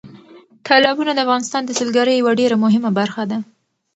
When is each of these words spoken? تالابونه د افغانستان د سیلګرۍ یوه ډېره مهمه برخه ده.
تالابونه 0.67 1.11
د 1.13 1.19
افغانستان 1.25 1.61
د 1.65 1.71
سیلګرۍ 1.79 2.13
یوه 2.17 2.33
ډېره 2.39 2.55
مهمه 2.63 2.91
برخه 2.99 3.23
ده. 3.31 3.37